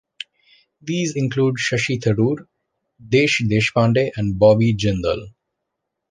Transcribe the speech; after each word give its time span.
These 0.81 1.15
include 1.15 1.57
Shashi 1.59 1.99
Tharoor, 2.01 2.47
Desh 3.07 3.39
Deshpande, 3.43 4.09
and 4.17 4.39
Bobby 4.39 4.73
Jindal. 4.73 5.31